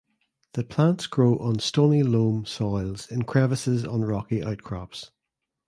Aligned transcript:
The 0.53 0.63
plants 0.63 1.05
grow 1.05 1.37
on 1.37 1.59
stony 1.59 2.01
loam 2.01 2.43
soils 2.47 3.07
in 3.11 3.21
crevices 3.21 3.85
on 3.85 4.01
rocky 4.03 4.43
outcrops. 4.43 5.11